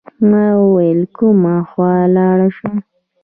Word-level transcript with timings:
ما 0.29 0.45
ویل 0.73 1.01
کومه 1.17 1.55
خوا 1.69 1.93
لاړ 2.15 2.39
شم. 2.57 2.75